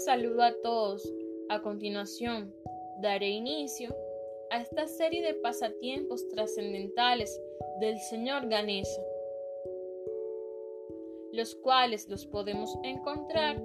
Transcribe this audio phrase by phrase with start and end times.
[0.00, 1.12] saludo a todos.
[1.48, 2.52] A continuación,
[3.00, 3.94] daré inicio
[4.50, 7.40] a esta serie de pasatiempos trascendentales
[7.80, 9.02] del señor Ganesa,
[11.32, 13.60] los cuales los podemos encontrar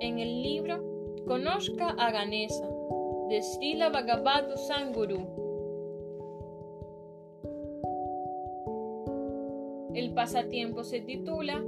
[0.00, 0.82] en el libro
[1.26, 2.68] Conozca a Ganesa
[3.28, 5.18] de Srila Bhagavata Sanguru.
[9.94, 11.62] El pasatiempo se titula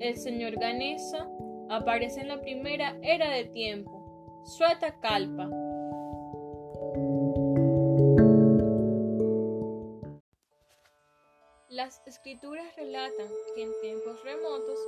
[0.00, 1.30] El señor Ganesa
[1.70, 5.48] aparece en la primera era de tiempo, Sueta Kalpa.
[11.68, 14.78] Las escrituras relatan que en tiempos remotos,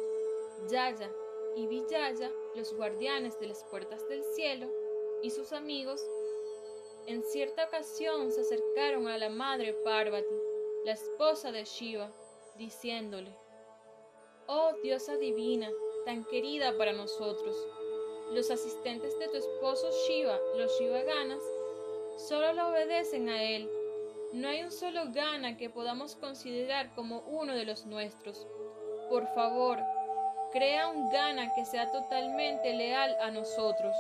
[0.71, 1.11] Yaya
[1.57, 4.67] y Vijaya, los guardianes de las puertas del cielo,
[5.23, 6.03] y sus amigos,
[7.07, 10.35] en cierta ocasión se acercaron a la madre Parvati,
[10.85, 12.11] la esposa de Shiva,
[12.57, 13.37] diciéndole,
[14.47, 15.71] Oh diosa divina,
[16.05, 17.57] tan querida para nosotros.
[18.33, 21.43] Los asistentes de tu esposo Shiva, los Shivaganas,
[22.29, 23.69] solo le obedecen a él.
[24.33, 28.47] No hay un solo Gana que podamos considerar como uno de los nuestros.
[29.09, 29.79] Por favor,
[30.53, 33.95] crea un Gana que sea totalmente leal a nosotros.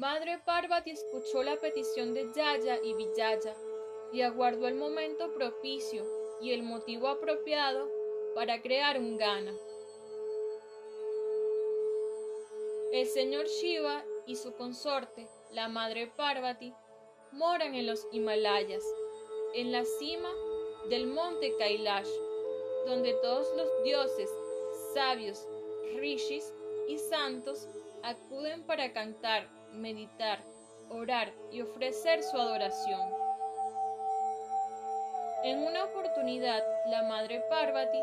[0.00, 3.54] Madre Parvati escuchó la petición de Yaya y Vijaya
[4.14, 6.06] y aguardó el momento propicio
[6.40, 7.86] y el motivo apropiado
[8.34, 9.52] para crear un Gana.
[12.92, 16.72] El señor Shiva y su consorte, la madre Parvati,
[17.32, 18.82] moran en los Himalayas,
[19.52, 20.30] en la cima
[20.88, 22.08] del monte Kailash,
[22.86, 24.30] donde todos los dioses,
[24.94, 25.46] sabios,
[25.96, 26.54] rishis
[26.88, 27.68] y santos
[28.02, 30.40] acuden para cantar meditar,
[30.90, 33.00] orar y ofrecer su adoración.
[35.44, 38.02] En una oportunidad, la madre Parvati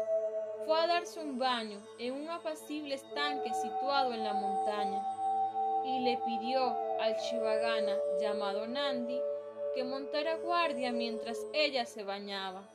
[0.66, 5.06] fue a darse un baño en un apacible estanque situado en la montaña
[5.86, 9.20] y le pidió al Shivagana llamado Nandi
[9.76, 12.68] que montara guardia mientras ella se bañaba.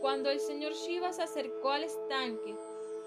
[0.00, 2.54] Cuando el señor Shiva se acercó al estanque,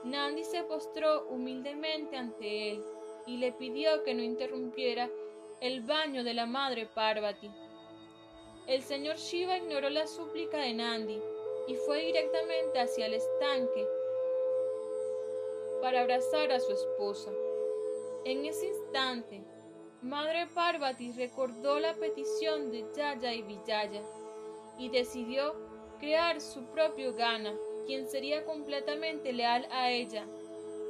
[0.04, 2.84] Nandi se postró humildemente ante él
[3.26, 5.10] y le pidió que no interrumpiera
[5.62, 7.50] el baño de la madre Parvati.
[8.68, 11.20] El señor Shiva ignoró la súplica de Nandi
[11.68, 13.88] y fue directamente hacia el estanque
[15.82, 17.32] para abrazar a su esposa.
[18.26, 19.42] En ese instante,
[20.02, 24.02] Madre Parvati recordó la petición de Yaya y Vijaya
[24.78, 25.56] y decidió
[26.00, 27.54] crear su propio Gana,
[27.86, 30.26] quien sería completamente leal a ella,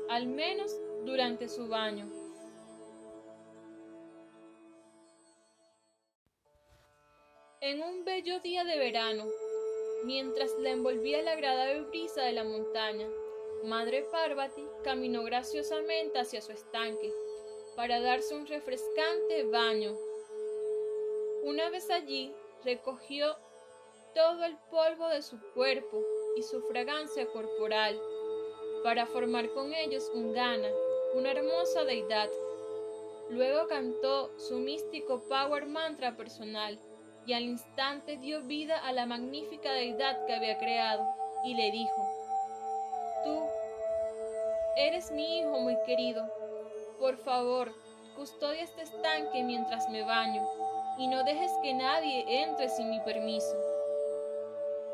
[0.10, 2.23] al menos durante su baño.
[7.66, 9.24] En un bello día de verano,
[10.04, 13.08] mientras la envolvía la agradable brisa de la montaña,
[13.64, 17.14] Madre Parvati caminó graciosamente hacia su estanque
[17.78, 19.98] para darse un refrescante baño.
[21.44, 22.36] Una vez allí,
[22.66, 23.34] recogió
[24.14, 26.04] todo el polvo de su cuerpo
[26.36, 27.98] y su fragancia corporal
[28.84, 30.68] para formar con ellos un gana,
[31.14, 32.30] una hermosa deidad.
[33.30, 36.78] Luego cantó su místico power mantra personal
[37.26, 41.06] y al instante dio vida a la magnífica deidad que había creado
[41.44, 42.10] y le dijo,
[43.24, 43.40] Tú
[44.76, 46.26] eres mi hijo muy querido,
[47.00, 47.74] por favor,
[48.16, 50.46] custodia este estanque mientras me baño
[50.98, 53.56] y no dejes que nadie entre sin mi permiso.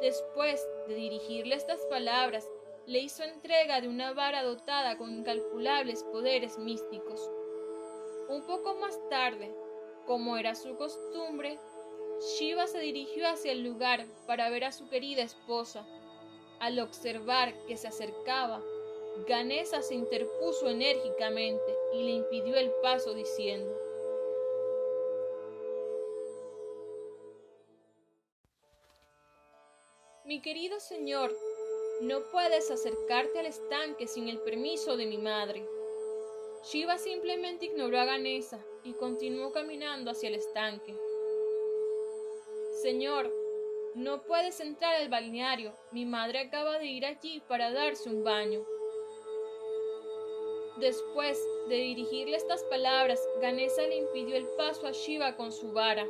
[0.02, 2.48] Después de dirigirle estas palabras,
[2.86, 7.30] le hizo entrega de una vara dotada con incalculables poderes místicos.
[8.30, 9.54] Un poco más tarde,
[10.06, 11.60] como era su costumbre,
[12.20, 15.86] Shiva se dirigió hacia el lugar para ver a su querida esposa.
[16.60, 18.62] Al observar que se acercaba,
[19.26, 23.74] Ganesa se interpuso enérgicamente y le impidió el paso diciendo,
[30.26, 31.36] Mi querido señor,
[32.02, 35.66] no puedes acercarte al estanque sin el permiso de mi madre.
[36.64, 40.96] Shiva simplemente ignoró a Ganesa y continuó caminando hacia el estanque.
[42.72, 43.32] Señor,
[43.96, 45.74] no puedes entrar al balneario.
[45.92, 48.64] Mi madre acaba de ir allí para darse un baño.
[50.78, 51.38] Después
[51.68, 56.08] de dirigirle estas palabras, Ganesa le impidió el paso a Shiva con su vara.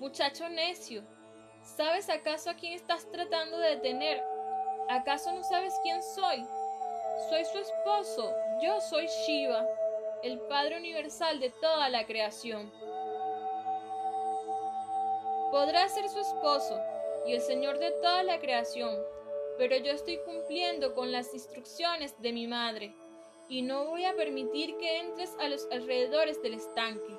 [0.00, 1.04] Muchacho necio,
[1.62, 4.20] ¿sabes acaso a quién estás tratando de detener?
[4.88, 6.44] ¿Acaso no sabes quién soy?
[7.28, 9.64] Soy su esposo, yo soy Shiva,
[10.24, 12.72] el Padre Universal de toda la creación.
[15.50, 16.80] Podrá ser su esposo
[17.26, 18.96] y el Señor de toda la creación,
[19.58, 22.94] pero yo estoy cumpliendo con las instrucciones de mi madre
[23.48, 27.16] y no voy a permitir que entres a los alrededores del estanque.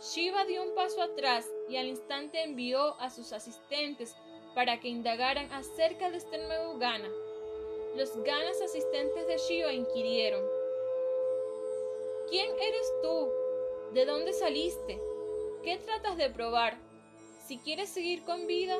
[0.00, 4.14] Shiva dio un paso atrás y al instante envió a sus asistentes
[4.54, 7.08] para que indagaran acerca de este nuevo Gana.
[7.96, 10.44] Los Ganas asistentes de Shiva inquirieron,
[12.28, 13.47] ¿Quién eres tú?
[13.92, 15.00] ¿De dónde saliste?
[15.62, 16.76] ¿Qué tratas de probar?
[17.46, 18.76] Si quieres seguir con vida,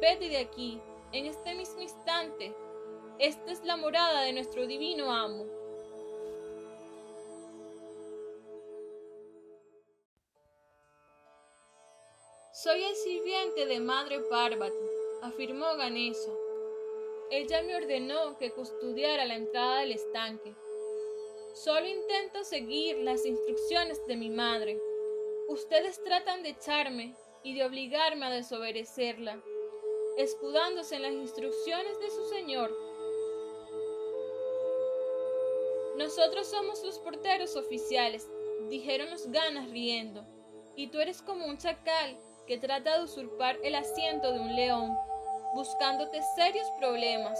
[0.00, 0.80] vete de aquí,
[1.12, 2.54] en este mismo instante.
[3.18, 5.44] Esta es la morada de nuestro divino amo.
[12.54, 14.74] Soy el sirviente de Madre Parvati,
[15.22, 16.32] afirmó Ganesha.
[17.30, 20.54] Ella me ordenó que custodiara la entrada del estanque.
[21.64, 24.80] Solo intento seguir las instrucciones de mi madre.
[25.48, 29.42] Ustedes tratan de echarme y de obligarme a desobedecerla,
[30.18, 32.70] escudándose en las instrucciones de su señor.
[35.96, 38.28] Nosotros somos los porteros oficiales,
[38.68, 40.24] dijeron los ganas riendo,
[40.76, 42.16] y tú eres como un chacal
[42.46, 44.96] que trata de usurpar el asiento de un león,
[45.56, 47.36] buscándote serios problemas.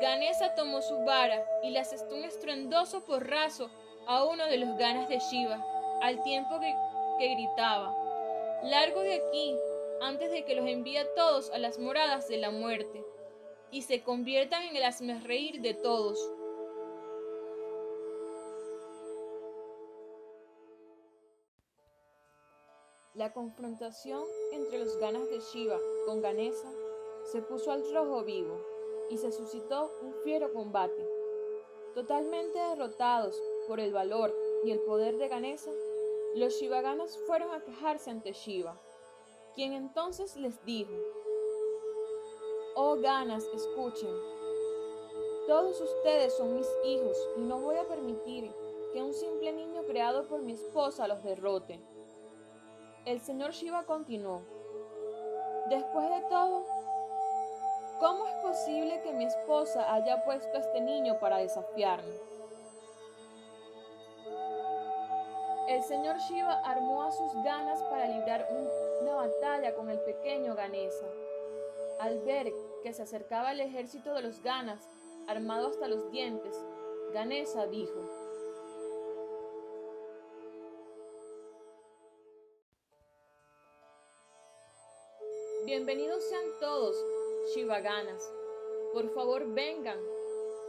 [0.00, 3.70] Ganesa tomó su vara y le asestó un estruendoso porrazo
[4.06, 5.64] a uno de los ganas de Shiva,
[6.02, 7.96] al tiempo que, gritaba,
[8.62, 9.56] Largo de aquí,
[10.02, 13.02] antes de que los envíe a todos a las moradas de la muerte,
[13.70, 16.18] y se conviertan en el reír de todos.
[23.14, 24.22] La confrontación
[24.52, 26.70] entre los ganas de Shiva con Ganesa
[27.32, 28.75] se puso al rojo vivo
[29.10, 31.08] y se suscitó un fiero combate.
[31.94, 35.70] Totalmente derrotados por el valor y el poder de Ganesa,
[36.34, 38.78] los Shivaganas fueron a quejarse ante Shiva,
[39.54, 40.92] quien entonces les dijo,
[42.74, 44.14] Oh Ganas, escuchen,
[45.46, 48.52] todos ustedes son mis hijos y no voy a permitir
[48.92, 51.80] que un simple niño creado por mi esposa los derrote.
[53.04, 54.42] El señor Shiva continuó.
[55.70, 56.66] Después de todo,
[57.98, 62.14] ¿cómo es posible que mi esposa haya puesto a este niño para desafiarme?
[65.68, 68.48] El señor Shiva armó a sus ganas para librar
[69.00, 71.06] una batalla con el pequeño Ganesa.
[71.98, 72.52] Al ver
[72.82, 74.88] que se acercaba el ejército de los ganas,
[75.26, 76.54] armado hasta los dientes,
[77.12, 78.00] Ganesa dijo,
[85.64, 86.96] Bienvenidos sean todos,
[87.54, 88.32] Shivaganas.
[88.92, 89.98] Por favor, vengan.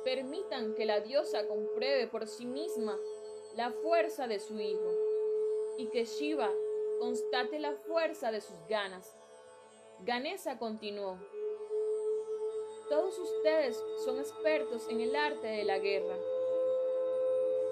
[0.04, 2.98] Permitan que la diosa compruebe por sí misma
[3.56, 4.92] la fuerza de su hijo
[5.78, 6.52] y que Shiva
[7.00, 9.18] constate la fuerza de sus ganas.
[10.06, 11.18] Ganesa continuó.
[12.90, 16.16] Todos ustedes son expertos en el arte de la guerra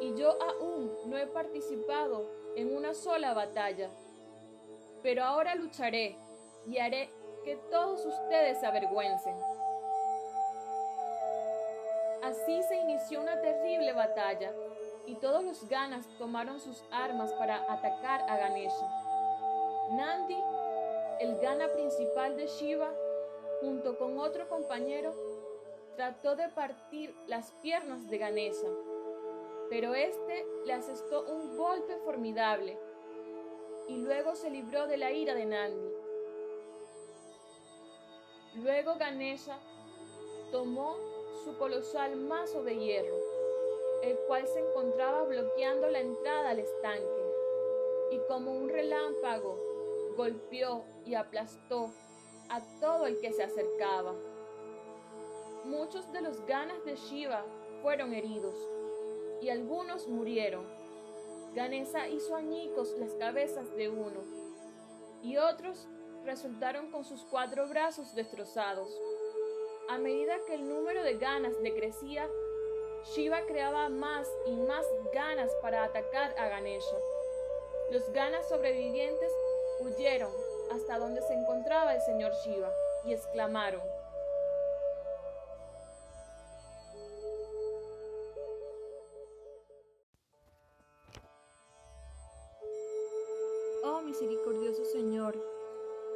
[0.01, 3.89] y yo aún no he participado en una sola batalla,
[5.01, 6.17] pero ahora lucharé
[6.65, 7.09] y haré
[7.45, 9.35] que todos ustedes se avergüencen.
[12.23, 14.51] Así se inició una terrible batalla
[15.05, 18.89] y todos los ganas tomaron sus armas para atacar a Ganesha.
[19.91, 20.37] Nandi,
[21.19, 22.91] el gana principal de Shiva,
[23.61, 25.13] junto con otro compañero,
[25.95, 28.67] trató de partir las piernas de Ganesha,
[29.69, 32.77] pero este le asestó un golpe formidable
[33.87, 35.94] y luego se libró de la ira de Nandi.
[38.63, 39.57] Luego Ganesha
[40.51, 40.95] tomó
[41.43, 43.17] su colosal mazo de hierro,
[44.01, 47.33] el cual se encontraba bloqueando la entrada al estanque,
[48.11, 49.59] y como un relámpago
[50.15, 51.91] golpeó y aplastó
[52.49, 54.13] a todo el que se acercaba.
[55.65, 57.43] Muchos de los ganas de Shiva
[57.81, 58.55] fueron heridos
[59.41, 60.65] y algunos murieron.
[61.53, 64.23] Ganesa hizo añicos las cabezas de uno
[65.21, 65.87] y otros
[66.25, 68.89] resultaron con sus cuatro brazos destrozados.
[69.89, 72.27] A medida que el número de ganas decrecía,
[73.13, 76.97] Shiva creaba más y más ganas para atacar a Ganesha.
[77.91, 79.31] Los ganas sobrevivientes
[79.79, 80.31] huyeron
[80.71, 82.71] hasta donde se encontraba el señor Shiva
[83.05, 83.81] y exclamaron,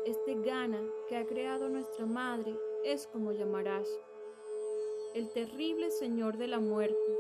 [0.06, 3.88] este Gana que ha creado nuestra madre es como llamarás,
[5.13, 7.18] el terrible Señor de la muerte.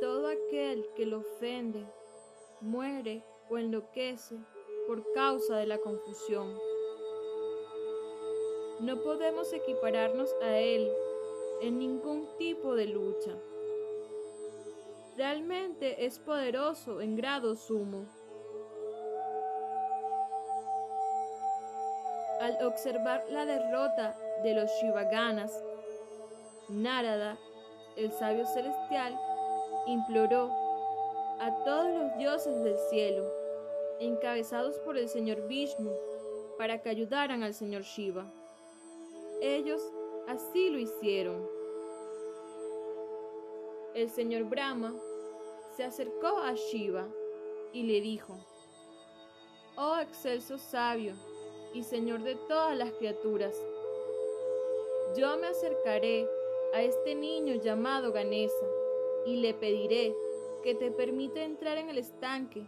[0.00, 1.86] Todo aquel que lo ofende
[2.60, 4.36] muere o enloquece
[4.86, 6.58] por causa de la confusión.
[8.80, 10.90] No podemos equipararnos a Él
[11.60, 13.36] en ningún tipo de lucha.
[15.16, 18.06] Realmente es poderoso en grado sumo.
[22.40, 25.62] Al observar la derrota de los Shivaganas,
[26.70, 27.36] Narada,
[27.96, 29.14] el sabio celestial,
[29.86, 30.50] imploró
[31.38, 33.30] a todos los dioses del cielo,
[34.00, 35.90] encabezados por el señor Vishnu,
[36.56, 38.24] para que ayudaran al señor Shiva.
[39.42, 39.82] Ellos
[40.26, 41.46] así lo hicieron.
[43.94, 44.94] El señor Brahma
[45.76, 47.06] se acercó a Shiva
[47.74, 48.38] y le dijo,
[49.76, 51.14] Oh excelso sabio
[51.72, 53.54] y señor de todas las criaturas,
[55.16, 56.28] yo me acercaré
[56.72, 58.66] a este niño llamado Ganesa
[59.26, 60.14] y le pediré
[60.62, 62.64] que te permita entrar en el estanque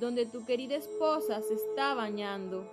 [0.00, 2.64] donde tu querida esposa se está bañando.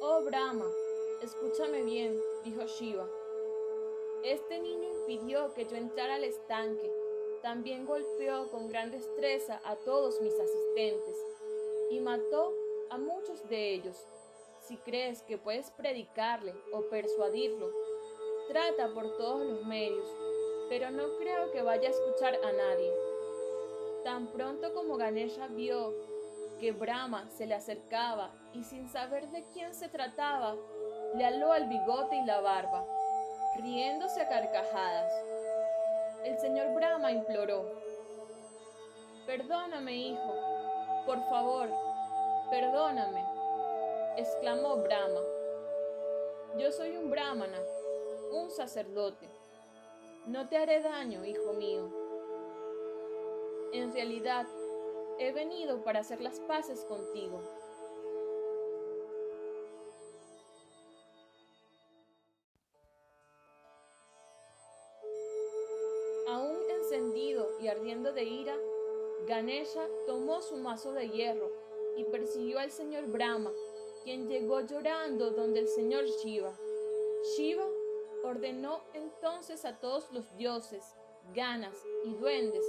[0.00, 0.66] Oh Brahma,
[1.22, 3.06] escúchame bien, dijo Shiva.
[4.24, 7.01] Este niño impidió que yo entrara al estanque.
[7.42, 11.16] También golpeó con gran destreza a todos mis asistentes
[11.90, 12.54] y mató
[12.90, 13.96] a muchos de ellos.
[14.60, 17.68] Si crees que puedes predicarle o persuadirlo,
[18.48, 20.08] trata por todos los medios,
[20.68, 22.92] pero no creo que vaya a escuchar a nadie.
[24.04, 25.92] Tan pronto como Ganesha vio
[26.60, 30.54] que Brahma se le acercaba y sin saber de quién se trataba,
[31.16, 32.86] le aló el bigote y la barba,
[33.56, 35.12] riéndose a carcajadas.
[36.24, 37.64] El señor Brahma imploró,
[39.26, 40.34] Perdóname, hijo,
[41.04, 41.68] por favor,
[42.48, 43.24] Perdóname,
[44.16, 45.20] exclamó Brahma.
[46.58, 47.58] Yo soy un brahmana,
[48.30, 49.26] un sacerdote.
[50.26, 51.90] No te haré daño, hijo mío.
[53.72, 54.46] En realidad,
[55.18, 57.40] he venido para hacer las paces contigo.
[69.32, 71.50] Ganesha tomó su mazo de hierro
[71.96, 73.50] y persiguió al señor Brahma,
[74.04, 76.52] quien llegó llorando donde el señor Shiva.
[77.34, 77.64] Shiva
[78.24, 80.84] ordenó entonces a todos los dioses,
[81.34, 81.74] ganas
[82.04, 82.62] y duendes,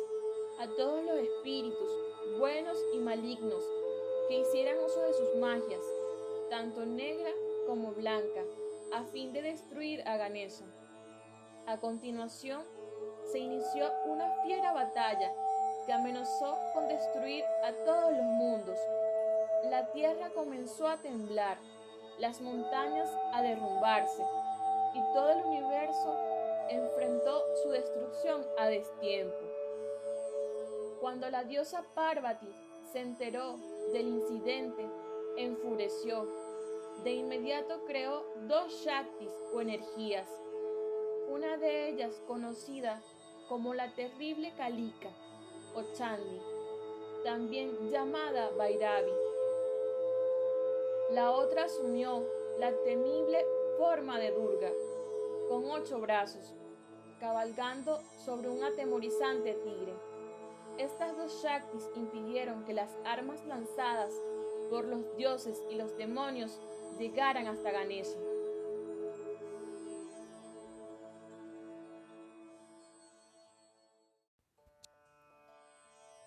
[0.57, 1.89] a todos los espíritus,
[2.39, 3.61] buenos y malignos,
[4.29, 5.83] que hicieran uso de sus magias,
[6.49, 7.31] tanto negra
[7.67, 8.41] como blanca,
[8.93, 10.63] a fin de destruir a Ganesha.
[11.67, 12.63] A continuación,
[13.33, 15.33] se inició una fiera batalla
[15.85, 18.79] que amenazó con destruir a todos los mundos
[19.69, 21.57] la tierra comenzó a temblar,
[22.19, 24.21] las montañas a derrumbarse
[24.93, 26.17] y todo el universo
[26.69, 29.39] enfrentó su destrucción a destiempo.
[30.99, 32.53] Cuando la diosa Parvati
[32.91, 33.57] se enteró
[33.93, 34.85] del incidente,
[35.37, 36.27] enfureció.
[37.03, 40.29] De inmediato creó dos Shaktis o energías,
[41.29, 43.01] una de ellas conocida
[43.47, 45.09] como la terrible Kalika
[45.75, 45.83] o
[47.23, 49.11] también llamada Vairavi
[51.13, 52.23] la otra asumió
[52.59, 53.45] la temible
[53.77, 54.71] forma de Durga,
[55.47, 56.55] con ocho brazos,
[57.19, 59.93] cabalgando sobre un atemorizante tigre.
[60.79, 64.11] Estas dos Shaktis impidieron que las armas lanzadas
[64.71, 66.59] por los dioses y los demonios
[66.97, 68.17] llegaran hasta Ganesha.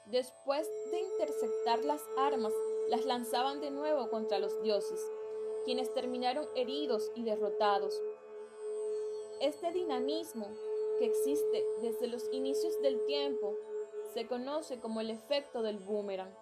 [0.07, 2.53] Después de interceptar las armas
[2.89, 5.05] las lanzaban de nuevo contra los dioses,
[5.65, 8.01] quienes terminaron heridos y derrotados.
[9.41, 10.47] Este dinamismo
[11.01, 13.57] que existe desde los inicios del tiempo
[14.15, 16.33] se conoce como el efecto del boomerang.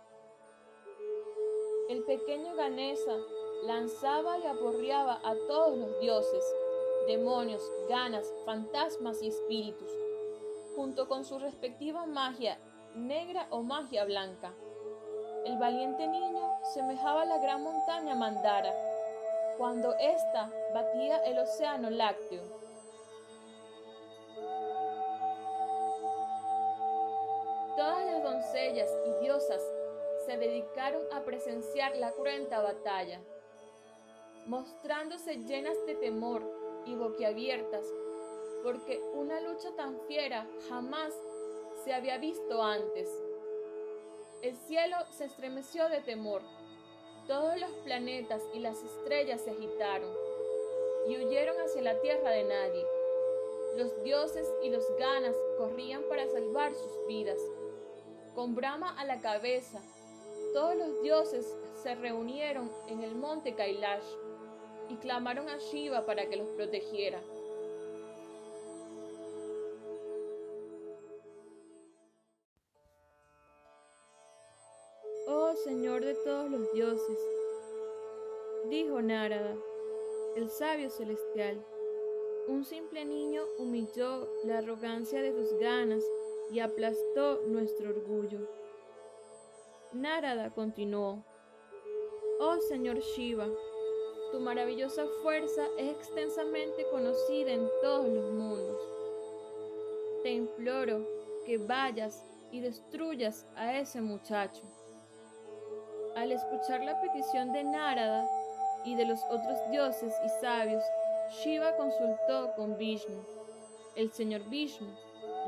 [1.88, 3.16] El pequeño Ganesa
[3.62, 6.44] lanzaba y aporreaba a todos los dioses,
[7.06, 9.90] demonios, ganas, fantasmas y espíritus,
[10.76, 12.60] junto con su respectiva magia
[12.94, 14.52] negra o magia blanca.
[15.44, 18.72] El valiente niño semejaba a la gran montaña Mandara,
[19.58, 22.42] cuando ésta batía el océano lácteo.
[27.76, 29.62] Todas las doncellas y diosas
[30.24, 33.20] se dedicaron a presenciar la cruenta batalla,
[34.46, 36.42] mostrándose llenas de temor
[36.86, 37.84] y boquiabiertas,
[38.62, 41.12] porque una lucha tan fiera jamás
[41.84, 43.10] se había visto antes.
[44.40, 46.40] El cielo se estremeció de temor.
[47.26, 50.10] Todos los planetas y las estrellas se agitaron
[51.06, 52.86] y huyeron hacia la tierra de nadie.
[53.76, 57.40] los dioses y los ganas corrían para salvar sus vidas.
[58.36, 59.80] Con Brahma a la cabeza,
[60.52, 61.44] todos los dioses
[61.82, 64.06] se reunieron en el monte Kailash
[64.90, 67.20] y clamaron a Shiva para que los protegiera.
[75.94, 77.18] De todos los dioses,
[78.68, 79.56] dijo Narada,
[80.34, 81.64] el sabio celestial,
[82.48, 86.02] un simple niño humilló la arrogancia de tus ganas
[86.50, 88.40] y aplastó nuestro orgullo.
[89.92, 91.24] Narada continuó,
[92.40, 93.46] Oh Señor Shiva,
[94.32, 98.80] tu maravillosa fuerza es extensamente conocida en todos los mundos.
[100.24, 101.06] Te imploro
[101.46, 102.20] que vayas
[102.50, 104.64] y destruyas a ese muchacho.
[106.16, 108.28] Al escuchar la petición de Narada
[108.84, 110.84] y de los otros dioses y sabios,
[111.42, 113.20] Shiva consultó con Vishnu,
[113.96, 114.86] el señor Vishnu,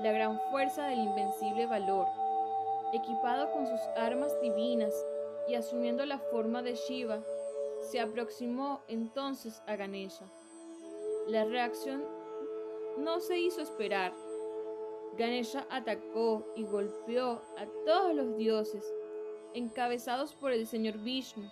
[0.02, 2.08] la gran fuerza del invencible valor.
[2.92, 4.92] Equipado con sus armas divinas
[5.49, 7.20] y asumiendo la forma de Shiva,
[7.90, 10.25] se aproximó entonces a Ganesha.
[11.28, 12.04] La reacción
[12.99, 14.12] no se hizo esperar.
[15.16, 18.85] Ganesha atacó y golpeó a todos los dioses,
[19.56, 21.50] encabezados por el señor Vishnu,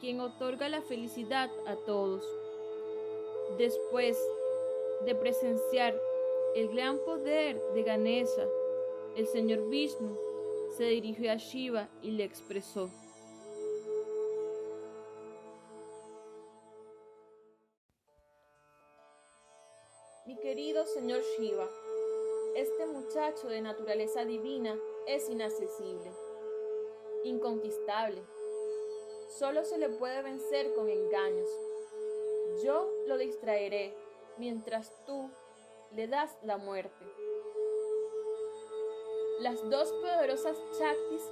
[0.00, 2.24] quien otorga la felicidad a todos.
[3.56, 4.18] Después
[5.04, 5.94] de presenciar
[6.56, 8.44] el gran poder de Ganesha,
[9.16, 10.16] el señor Vishnu
[10.76, 12.90] se dirigió a Shiva y le expresó.
[20.26, 21.68] Mi querido señor Shiva,
[22.56, 24.76] este muchacho de naturaleza divina
[25.06, 26.10] es inaccesible,
[27.28, 28.22] inconquistable.
[29.38, 31.48] Solo se le puede vencer con engaños.
[32.64, 33.94] Yo lo distraeré
[34.38, 35.30] mientras tú
[35.92, 37.04] le das la muerte.
[39.40, 41.22] Las dos poderosas Chaktis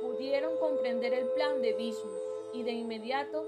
[0.00, 2.10] pudieron comprender el plan de Vishnu
[2.54, 3.46] y de inmediato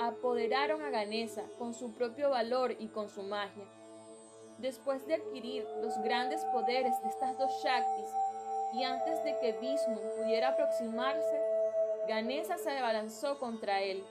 [0.00, 3.66] apoderaron a Ganesha con su propio valor y con su magia
[4.60, 8.10] Después de adquirir los grandes poderes de estas dos Shaktis
[8.74, 11.39] y antes de que Vishnu pudiera aproximarse,
[12.08, 14.02] Ganesha se abalanzó contra él,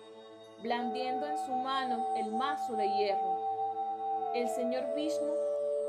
[0.61, 3.37] blandiendo en su mano el mazo de hierro.
[4.35, 5.33] El señor Vishnu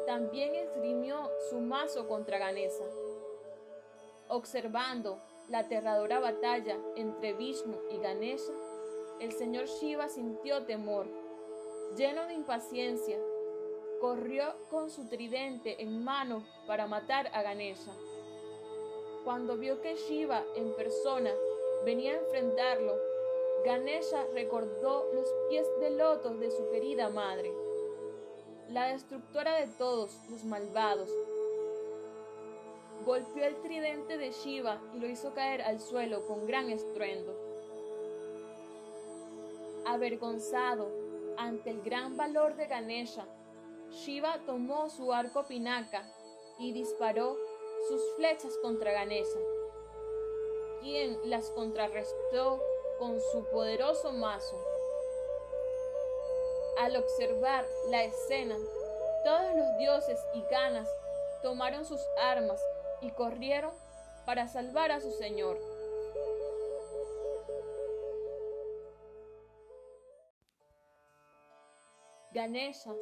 [0.07, 2.85] también esgrimió su mazo contra Ganesha.
[4.29, 8.53] Observando la aterradora batalla entre Vishnu y Ganesha,
[9.21, 11.07] el señor Shiva sintió temor.
[11.97, 13.19] Lleno de impaciencia,
[14.01, 17.93] corrió con su tridente en mano para matar a Ganesha.
[19.25, 21.31] Cuando vio que Shiva en persona
[21.85, 22.95] venía a enfrentarlo,
[23.65, 27.53] Ganesha recordó los pies de loto de su querida madre,
[28.69, 31.11] la destructora de todos los malvados.
[33.05, 37.35] Golpeó el tridente de Shiva y lo hizo caer al suelo con gran estruendo.
[39.87, 40.91] Avergonzado
[41.37, 43.27] ante el gran valor de Ganesha,
[43.91, 46.05] Shiva tomó su arco pinaca
[46.59, 47.37] y disparó
[47.89, 49.39] sus flechas contra Ganesha,
[50.81, 52.63] quien las contrarrestó
[52.99, 54.57] con su poderoso mazo.
[56.79, 58.57] Al observar la escena,
[59.25, 60.89] todos los dioses y ganas
[61.43, 62.61] tomaron sus armas
[63.01, 63.73] y corrieron
[64.27, 65.59] para salvar a su señor.
[72.33, 72.95] Ganesha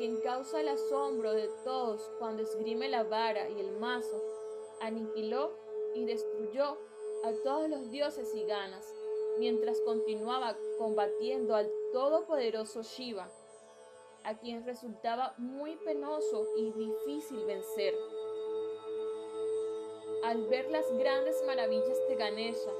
[0.00, 4.18] quien causa el asombro de todos cuando esgrime la vara y el mazo,
[4.80, 5.52] aniquiló
[5.94, 8.84] y destruyó a todos los dioses y ganas,
[9.38, 13.30] mientras continuaba combatiendo al todopoderoso Shiva,
[14.24, 17.94] a quien resultaba muy penoso y difícil vencer.
[20.24, 22.70] Al ver las grandes maravillas de Ganesha,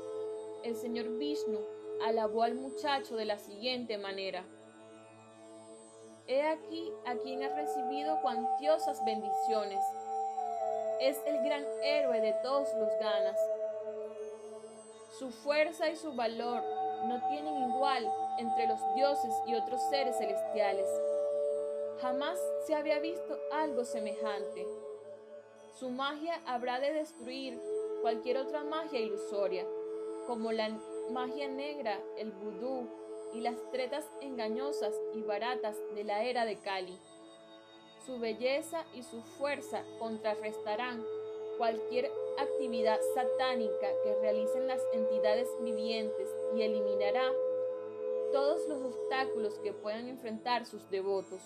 [0.64, 1.60] el señor Vishnu
[2.02, 4.44] alabó al muchacho de la siguiente manera.
[6.26, 9.80] He aquí a quien ha recibido cuantiosas bendiciones.
[11.00, 13.36] Es el gran héroe de todos los ganas.
[15.18, 16.62] Su fuerza y su valor
[17.04, 20.88] no tienen igual entre los dioses y otros seres celestiales.
[22.00, 24.66] Jamás se había visto algo semejante.
[25.78, 27.60] Su magia habrá de destruir
[28.02, 29.66] cualquier otra magia ilusoria,
[30.26, 30.70] como la
[31.10, 32.88] magia negra, el vudú,
[33.32, 36.98] y las tretas engañosas y baratas de la era de Cali.
[38.04, 41.04] Su belleza y su fuerza contrarrestarán
[41.58, 42.10] cualquier
[42.42, 47.32] actividad satánica que realicen las entidades vivientes y eliminará
[48.32, 51.40] todos los obstáculos que puedan enfrentar sus devotos.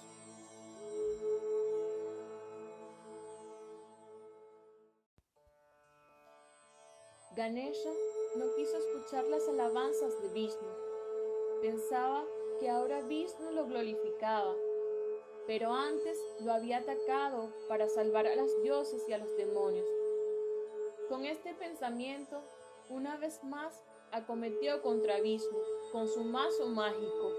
[7.37, 7.91] Ganesha
[8.37, 10.69] no quiso escuchar las alabanzas de Vishnu.
[11.63, 12.25] Pensaba
[12.61, 14.55] que ahora Vishnu lo glorificaba,
[15.47, 19.94] pero antes lo había atacado para salvar a las dioses y a los demonios.
[21.09, 22.41] Con este pensamiento,
[22.89, 25.59] una vez más acometió contra Vishnu
[25.93, 27.33] con su mazo mágico.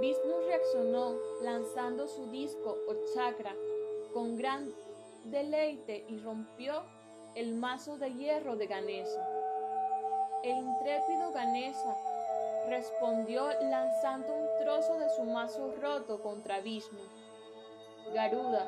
[0.00, 3.56] Vishnu reaccionó lanzando su disco o chakra
[4.12, 4.72] con gran
[5.24, 6.84] deleite y rompió
[7.34, 9.28] el mazo de hierro de Ganesha.
[10.44, 11.96] El intrépido Ganesha
[12.68, 17.00] respondió lanzando un trozo de su mazo roto contra Vishnu.
[18.14, 18.64] Garuda,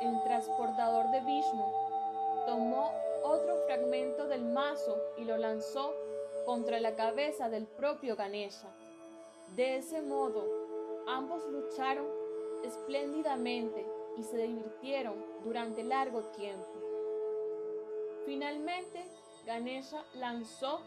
[0.00, 1.81] el transportador de Vishnu,
[2.46, 2.90] tomó
[3.22, 5.94] otro fragmento del mazo y lo lanzó
[6.44, 8.68] contra la cabeza del propio Ganesha.
[9.54, 10.44] De ese modo,
[11.06, 12.06] ambos lucharon
[12.64, 16.66] espléndidamente y se divirtieron durante largo tiempo.
[18.24, 19.04] Finalmente,
[19.46, 20.80] Ganesha lanzó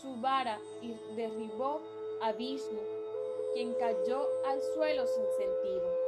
[0.00, 1.80] su vara y derribó
[2.20, 2.78] a Vishnu,
[3.54, 6.06] quien cayó al suelo sin sentido.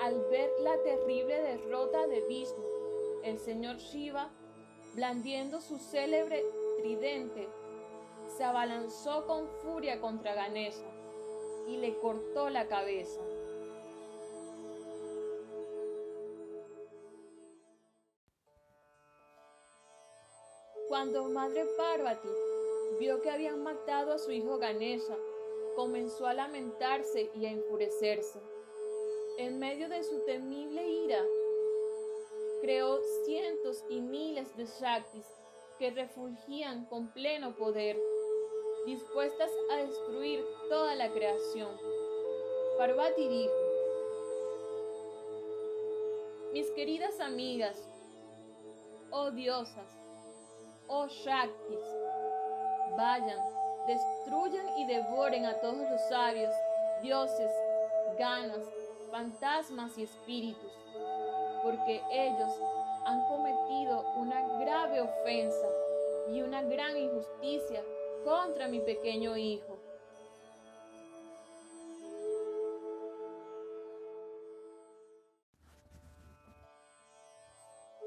[0.00, 2.73] Al ver la terrible derrota de Vishnu,
[3.24, 4.30] el señor Shiva,
[4.94, 6.44] blandiendo su célebre
[6.78, 7.48] tridente,
[8.36, 10.86] se abalanzó con furia contra Ganesha
[11.66, 13.20] y le cortó la cabeza.
[20.88, 22.28] Cuando Madre Parvati
[23.00, 25.16] vio que habían matado a su hijo Ganesha,
[25.74, 28.38] comenzó a lamentarse y a enfurecerse.
[29.38, 31.24] En medio de su temible ira,
[32.64, 35.26] creó cientos y miles de Shaktis
[35.78, 37.94] que refugían con pleno poder,
[38.86, 41.76] dispuestas a destruir toda la creación.
[42.78, 43.52] Parvati dijo,
[46.54, 47.78] Mis queridas amigas,
[49.10, 49.90] oh diosas,
[50.86, 51.84] oh Shaktis,
[52.96, 53.40] vayan,
[53.86, 56.54] destruyan y devoren a todos los sabios,
[57.02, 57.52] dioses,
[58.18, 58.66] ganas,
[59.10, 60.72] fantasmas y espíritus,
[61.64, 62.50] porque ellos
[63.06, 65.66] han cometido una grave ofensa
[66.30, 67.82] y una gran injusticia
[68.22, 69.78] contra mi pequeño hijo.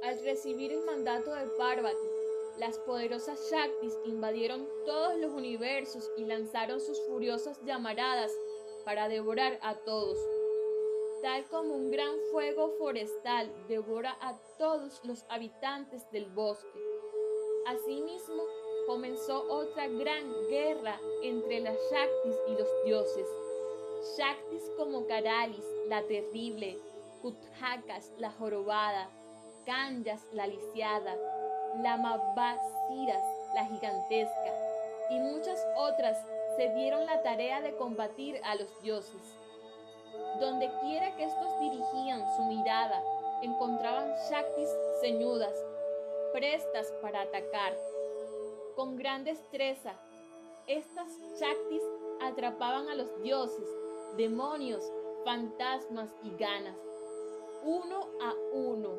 [0.04, 1.98] Al recibir el mandato de Parvati,
[2.60, 8.32] las poderosas Shaktis invadieron todos los universos y lanzaron sus furiosas llamaradas
[8.86, 10.37] para devorar a todos.
[11.22, 16.80] Tal como un gran fuego forestal devora a todos los habitantes del bosque.
[17.66, 18.44] Asimismo,
[18.86, 23.28] comenzó otra gran guerra entre las Shaktis y los dioses.
[24.16, 26.78] Shaktis como Karalis, la terrible,
[27.22, 29.10] Kuthakas, la jorobada,
[29.66, 31.16] Kanyas, la lisiada,
[31.82, 33.24] Lamavasiras,
[33.56, 34.54] la gigantesca,
[35.10, 36.18] y muchas otras
[36.58, 39.36] se dieron la tarea de combatir a los dioses.
[40.40, 43.02] Donde quiera que estos dirigían su mirada,
[43.42, 44.70] encontraban Shaktis
[45.02, 45.54] ceñudas,
[46.34, 47.76] prestas para atacar.
[48.76, 49.94] Con gran destreza,
[50.68, 51.08] estas
[51.40, 51.82] Shaktis
[52.22, 53.68] atrapaban a los dioses,
[54.18, 54.84] demonios,
[55.24, 56.78] fantasmas y ganas,
[57.64, 58.94] uno a uno,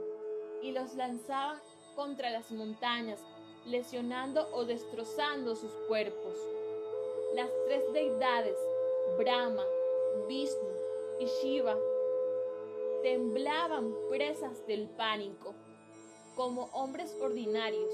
[0.62, 1.60] y los lanzaban
[1.94, 3.20] contra las montañas,
[3.66, 6.34] lesionando o destrozando sus cuerpos.
[7.34, 8.56] Las tres deidades,
[9.18, 9.64] Brahma,
[10.26, 10.77] Vishnu
[11.18, 11.76] y Shiva,
[13.02, 15.54] temblaban presas del pánico,
[16.36, 17.92] como hombres ordinarios.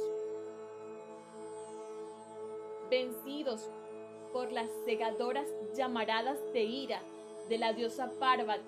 [2.90, 3.70] Vencidos
[4.32, 7.00] por las cegadoras llamaradas de ira
[7.48, 8.62] de la diosa Parvati,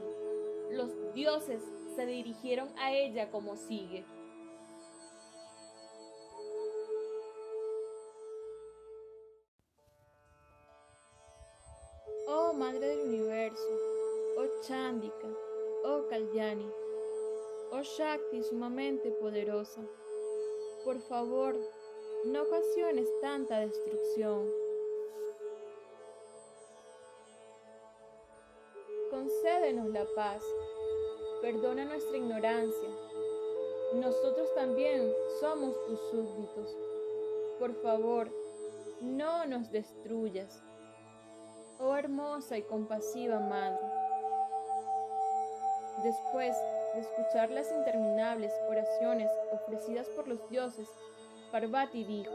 [0.70, 1.62] los dioses
[1.94, 4.04] se dirigieron a ella como sigue.
[14.66, 15.29] Chandika,
[15.85, 16.68] oh Kalyani,
[17.70, 19.81] oh Shakti sumamente poderosa,
[20.85, 21.55] por favor,
[22.24, 24.50] no ocasiones tanta destrucción.
[29.11, 30.42] Concédenos la paz,
[31.42, 32.88] perdona nuestra ignorancia.
[33.94, 36.76] Nosotros también somos tus súbditos.
[37.61, 38.29] Por favor,
[39.00, 40.61] no nos destruyas
[41.79, 43.95] oh hermosa y compasiva Madre.
[46.06, 46.54] Después
[46.94, 50.88] de escuchar las interminables oraciones ofrecidas por los dioses,
[51.50, 52.30] Parvati dijo,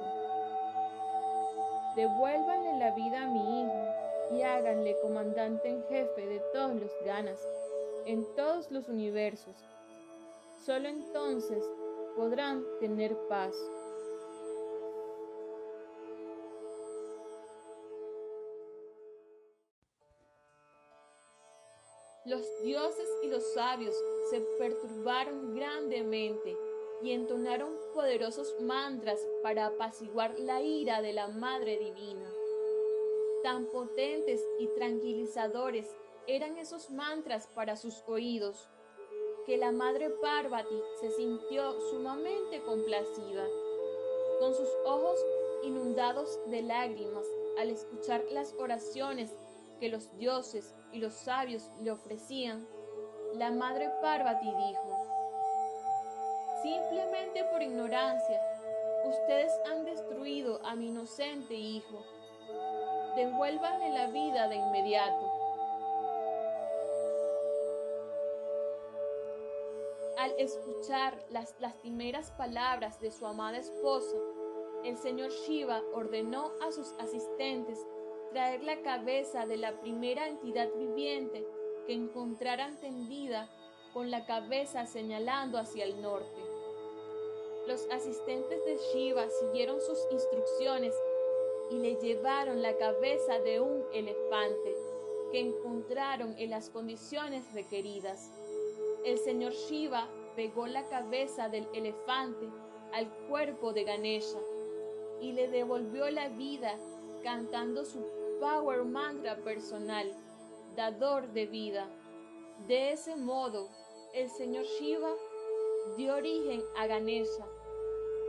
[1.95, 7.39] Devuélvanle la vida a mi hijo y háganle comandante en jefe de todos los ganas,
[8.05, 9.55] en todos los universos.
[10.65, 11.63] Solo entonces
[12.17, 13.55] podrán tener paz.
[22.23, 23.95] Los dioses y los sabios
[24.29, 26.55] se perturbaron grandemente
[27.01, 32.31] y entonaron poderosos mantras para apaciguar la ira de la Madre Divina.
[33.41, 35.87] Tan potentes y tranquilizadores
[36.27, 38.67] eran esos mantras para sus oídos,
[39.47, 43.47] que la Madre Parvati se sintió sumamente complacida.
[44.39, 45.17] Con sus ojos
[45.63, 47.25] inundados de lágrimas
[47.57, 49.31] al escuchar las oraciones
[49.81, 52.67] que los dioses y los sabios le ofrecían,
[53.33, 55.05] la Madre Parvati dijo,
[56.61, 58.39] Simplemente por ignorancia,
[59.05, 62.05] ustedes han destruido a mi inocente hijo.
[63.15, 65.31] Devuélvanle la vida de inmediato.
[70.19, 74.15] Al escuchar las lastimeras palabras de su amada esposa,
[74.83, 77.79] el señor Shiva ordenó a sus asistentes
[78.31, 81.45] traer la cabeza de la primera entidad viviente
[81.85, 83.49] que encontraran tendida
[83.93, 86.41] con la cabeza señalando hacia el norte.
[87.67, 90.95] Los asistentes de Shiva siguieron sus instrucciones
[91.71, 94.75] y le llevaron la cabeza de un elefante
[95.31, 98.31] que encontraron en las condiciones requeridas.
[99.05, 102.47] El señor Shiva pegó la cabeza del elefante
[102.93, 104.39] al cuerpo de Ganesha
[105.21, 106.77] y le devolvió la vida
[107.23, 110.11] cantando su power mantra personal,
[110.75, 111.87] dador de vida.
[112.67, 113.69] De ese modo,
[114.15, 115.13] el señor Shiva
[115.95, 117.45] dio origen a Ganesha,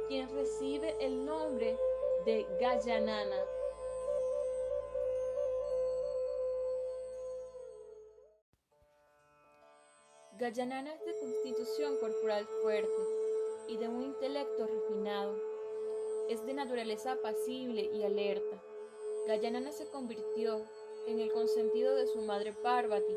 [0.09, 1.79] quien recibe el nombre
[2.27, 3.43] de Gajanana.
[10.39, 13.03] Gajanana es de constitución corporal fuerte
[13.67, 15.35] y de un intelecto refinado.
[16.29, 18.72] Es de naturaleza apacible y alerta.
[19.27, 20.65] Gajanana se convirtió
[21.07, 23.17] en el consentido de su madre Parvati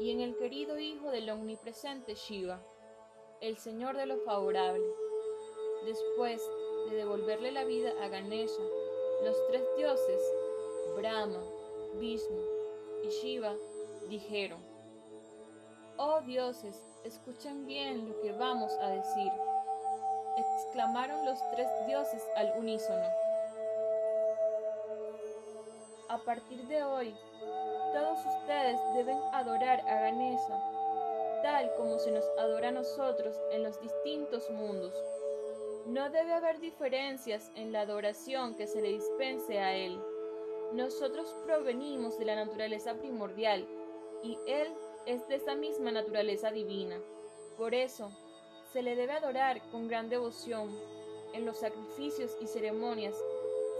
[0.00, 2.62] y en el querido hijo del omnipresente Shiva
[3.44, 4.82] el Señor de lo favorable.
[5.84, 6.40] Después
[6.88, 8.62] de devolverle la vida a Ganesha,
[9.22, 10.20] los tres dioses,
[10.96, 11.42] Brahma,
[11.96, 12.40] Vishnu
[13.02, 13.54] y Shiva,
[14.08, 14.60] dijeron,
[15.98, 19.30] Oh dioses, escuchen bien lo que vamos a decir,
[20.38, 23.23] exclamaron los tres dioses al unísono.
[26.24, 27.14] Partir de hoy,
[27.92, 30.74] todos ustedes deben adorar a Ganesha
[31.44, 34.94] tal como se nos adora a nosotros en los distintos mundos.
[35.84, 40.00] No debe haber diferencias en la adoración que se le dispense a Él.
[40.72, 43.68] Nosotros provenimos de la naturaleza primordial
[44.22, 44.72] y Él
[45.04, 46.96] es de esa misma naturaleza divina.
[47.58, 48.10] Por eso,
[48.72, 50.74] se le debe adorar con gran devoción.
[51.34, 53.14] En los sacrificios y ceremonias,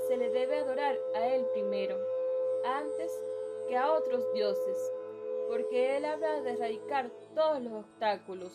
[0.06, 1.96] se le debe adorar a Él primero,
[3.68, 4.76] que a otros dioses
[5.48, 8.52] porque Él habrá de erradicar todos los obstáculos.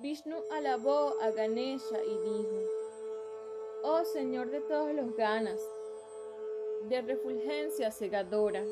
[0.00, 2.62] Vishnu alabó a Ganesha y dijo,
[3.82, 5.60] Oh Señor de todos los ganas,
[6.88, 8.64] de refulgencia cegadora,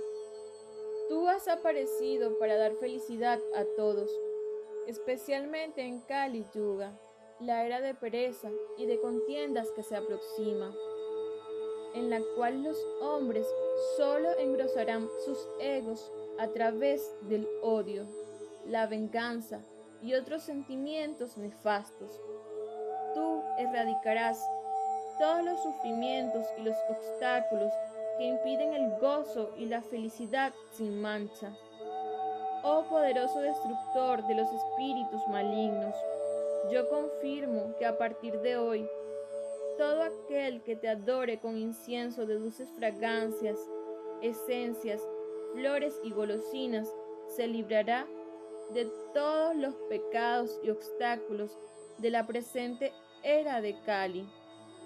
[1.08, 4.10] tú has aparecido para dar felicidad a todos,
[4.86, 6.92] especialmente en Kali Yuga
[7.40, 10.74] la era de pereza y de contiendas que se aproxima,
[11.94, 13.46] en la cual los hombres
[13.96, 18.06] solo engrosarán sus egos a través del odio,
[18.66, 19.60] la venganza
[20.02, 22.20] y otros sentimientos nefastos.
[23.14, 24.40] Tú erradicarás
[25.18, 27.72] todos los sufrimientos y los obstáculos
[28.18, 31.56] que impiden el gozo y la felicidad sin mancha.
[32.68, 35.94] Oh poderoso destructor de los espíritus malignos,
[36.68, 38.84] yo confirmo que a partir de hoy,
[39.78, 43.56] todo aquel que te adore con incienso de dulces fragancias,
[44.20, 45.00] esencias,
[45.54, 46.92] flores y golosinas,
[47.36, 48.04] se librará
[48.70, 51.56] de todos los pecados y obstáculos
[51.98, 54.28] de la presente era de Kali,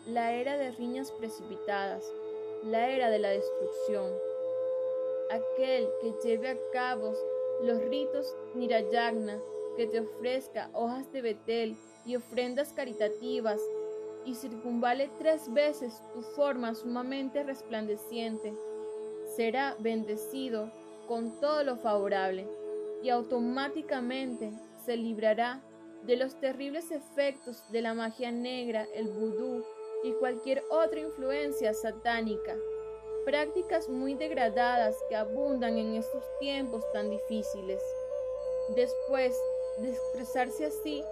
[0.06, 2.04] la era de riñas precipitadas,
[2.62, 4.12] la era de la destrucción.
[5.30, 7.14] Aquel que lleve a cabo
[7.62, 9.38] los ritos Nirayagna
[9.76, 13.60] que te ofrezca hojas de betel y ofrendas caritativas,
[14.24, 18.52] y circunvale tres veces tu forma sumamente resplandeciente,
[19.34, 20.70] será bendecido
[21.08, 22.46] con todo lo favorable,
[23.02, 24.52] y automáticamente
[24.84, 25.62] se librará
[26.02, 29.64] de los terribles efectos de la magia negra, el vudú
[30.04, 32.56] y cualquier otra influencia satánica.
[33.24, 37.82] Prácticas muy degradadas que abundan en estos tiempos tan difíciles.
[38.74, 39.38] Después
[39.78, 41.04] de expresarse así,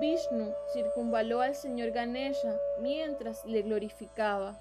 [0.00, 4.58] Vishnu circunvaló al señor Ganesha mientras le glorificaba.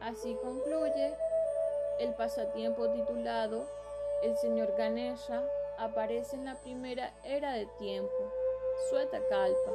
[0.00, 1.14] Así concluye
[1.98, 3.66] el pasatiempo titulado
[4.22, 5.42] El señor Ganesha
[5.78, 8.32] aparece en la primera era de tiempo,
[8.88, 9.72] Sueta Kalpa.